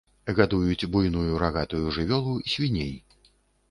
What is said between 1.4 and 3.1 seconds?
рагатую жывёлу, свіней.